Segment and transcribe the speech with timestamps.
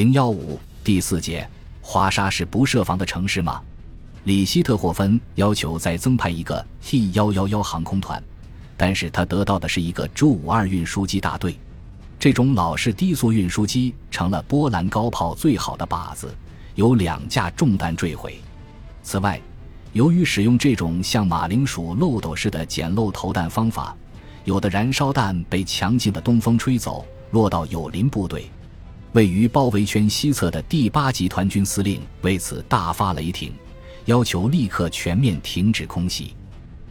[0.00, 1.46] 零幺五第四节，
[1.82, 3.60] 华沙是不设防的城市吗？
[4.24, 8.22] 里希特霍芬要求再增派一个 T 幺幺幺航空团，
[8.78, 11.54] 但是他得到的是一个 J 五二运输机大队。
[12.18, 16.34] 这种老式低速运输机成了波兰高炮最好的靶子，
[16.76, 18.40] 有两架中弹坠毁。
[19.02, 19.38] 此外，
[19.92, 23.94] 由于使用这种像马铃薯漏斗似的捡漏投弹方法，
[24.46, 28.50] 有的燃烧弹被强劲的东风吹走，落到友邻部队。
[29.12, 33.52] 位于包围圈西侧的第八集团军司令为此大发雷霆。
[34.06, 36.34] 要求立刻全面停止空袭。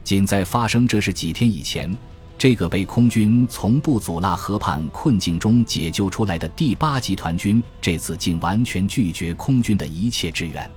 [0.04, 1.96] 仅在发生这事几天以前，
[2.38, 10.70] 这个被空军从布祖拉河畔困境中解救出来的第八集团军，这次竟完全拒绝空军的一切支援。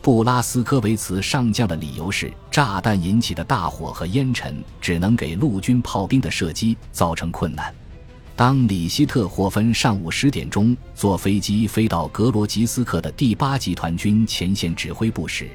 [0.00, 7.74] 布拉斯科维茨上将的理由是，炸弹引起的大火和烟尘只能给陆军炮兵的射击造成困难。
[8.36, 15.48] 当里希特霍芬上午十点钟坐飞机飞到格罗吉斯克的第八集团军前线指挥部时，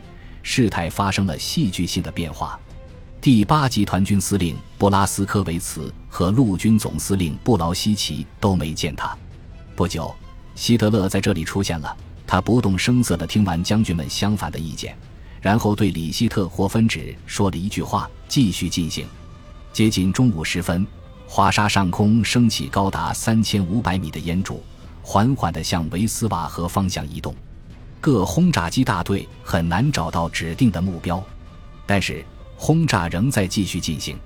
[0.43, 2.57] 事态发生了戏剧性的变化。
[3.19, 9.13] 第八集团军司令布拉斯科维茨和陆军总司令布劳希奇都没见他。
[9.75, 10.15] 不久，
[10.55, 11.95] 希特勒在这里出现了。
[12.25, 14.95] 他不动声色地听完将军们相反的意见，
[15.41, 19.05] 然后对里希特霍芬只说了一句话：“继续进行。”
[19.73, 20.87] 接近中午时分。
[21.31, 24.63] 华沙上空升起高达三千五百米的烟柱，
[25.03, 27.35] 缓缓地向维斯瓦河方向移动。
[28.01, 31.23] 各轰炸机大队很难找到指定的目标，
[31.85, 32.25] 但是
[32.57, 34.17] 轰炸仍在继续进行，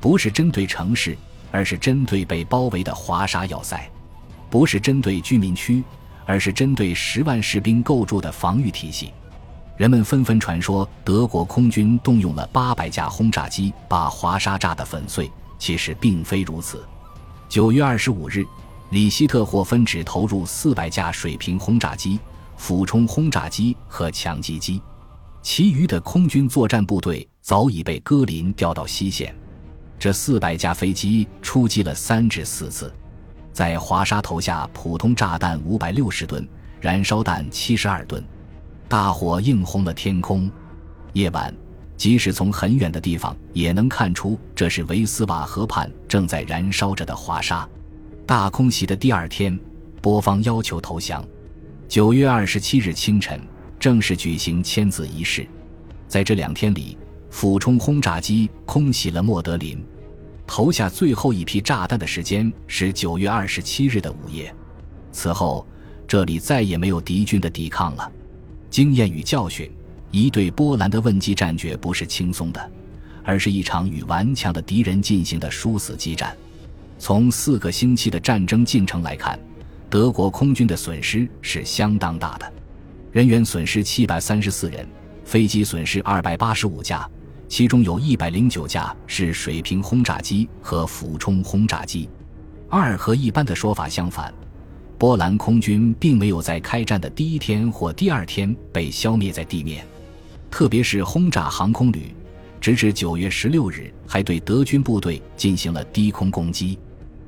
[0.00, 1.18] 不是针对城市，
[1.50, 3.76] 而是针对被包围的华沙要塞；
[4.48, 5.82] 不是针对居民区，
[6.24, 9.12] 而是针对十万士兵构筑的防御体系。
[9.76, 15.28] 人们纷纷传说，德国空军动用了八百架轰炸机，把华沙炸得粉碎。
[15.58, 16.86] 其实并非如此。
[17.48, 18.44] 九月二十五日，
[18.90, 22.18] 里希特霍芬只投入四百架水平轰炸机、
[22.56, 24.82] 俯冲轰炸机和强击机，
[25.42, 29.34] 其余的空军作战部队早已被戈林调到西线。
[29.98, 32.92] 这四百架飞机出击了三至四次，
[33.52, 36.46] 在华沙投下普通炸弹五百六十吨、
[36.80, 38.22] 燃烧弹七十二吨，
[38.88, 40.50] 大火映红了天空。
[41.14, 41.65] 夜晚。
[41.96, 47.66] 即使从很远的地方也能看出，这是维斯瓦河畔正在燃烧着的华沙。
[48.26, 49.58] 大空袭的第二天，
[50.02, 51.24] 波方要求投降。
[51.88, 53.40] 九月二十七日清晨，
[53.78, 55.46] 正式举行签字仪式。
[56.06, 56.98] 在这两天里，
[57.30, 59.82] 俯冲轰炸机空袭了莫德林，
[60.46, 64.54] 投下最后一批炸弹的时间是九月二十七日的午夜。
[65.12, 65.66] 此后，
[66.06, 68.12] 这里再也没有敌军的抵抗了。
[68.68, 69.70] 经验与教训。
[70.10, 72.70] 一对波兰的问击战绝不是轻松的，
[73.22, 76.34] 而是一场与顽强的敌人进行的殊死激战。
[76.98, 79.38] 从四个星期的战争进程来看，
[79.90, 82.52] 德国空军的损失是相当大的，
[83.12, 84.86] 人员损失七百三十四人，
[85.24, 87.06] 飞机损失二百八十五架，
[87.48, 92.08] 其中有一百零九架是水平轰炸机和俯冲轰炸机。
[92.68, 94.32] 二和一般的说法相反，
[94.96, 99.86] 波兰空军并没有在开战的第一天或第二天被消灭在地面。
[100.50, 102.14] 特别是轰炸航空旅，
[102.60, 106.78] 直至九月十六日还对德军部队进行了低空攻击。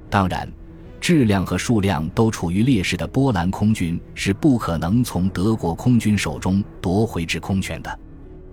[0.09, 0.51] 当然，
[1.01, 7.99] 质量和数量都处于劣势的波兰空军是不可能从德国空军手中夺回制空权的。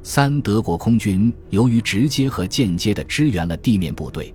[0.03, 4.33] 三，德国空军由于直接和间接地支援了地面部队，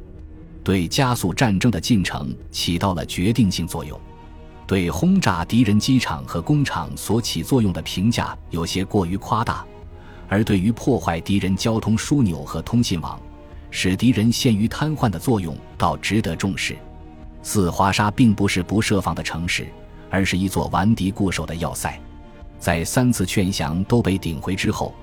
[0.64, 3.98] 对加速战争的进程起到了决定性作用。
[4.66, 9.64] 对轰炸敌人机场和工厂所起作用的评价有些过于夸大。
[10.30, 13.20] 而对于破坏敌人交通枢纽和通信网，
[13.68, 16.76] 使敌人陷于瘫痪的作用，倒值得重视。
[17.42, 19.66] 四华沙并不是不设防的城市，
[20.08, 22.00] 而是一座顽敌固守的要塞。
[22.60, 24.94] 在三次劝降都被顶回之后，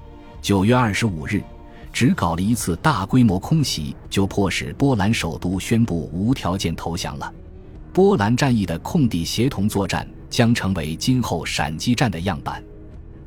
[0.41, 1.43] 九月二十五日，
[1.91, 7.33] 只搞了一次大规模空袭，就迫使波兰首都宣布无条件投降了。
[7.91, 12.63] 波兰战役的空地协同作战将成为今后闪击战的样板。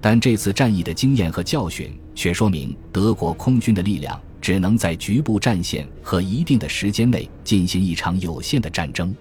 [0.00, 9.14] 但这次战役的经验和教训却说明，德国空军的力量只能在局部战线和一定的时间内进行一场有限的战争。